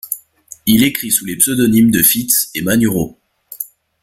Il 0.65 0.83
écrit 0.83 1.11
sous 1.11 1.25
les 1.25 1.37
pseudonymes 1.37 1.91
de 1.91 2.01
Fitz 2.01 2.49
et 2.55 2.63
Manuro. 2.63 3.21